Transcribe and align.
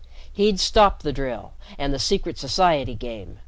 He'd 0.33 0.59
stop 0.59 1.03
the 1.03 1.13
drill 1.13 1.53
and 1.77 1.93
the 1.93 1.99
"Secret 1.99 2.39
Society" 2.39 2.95
game. 2.95 3.37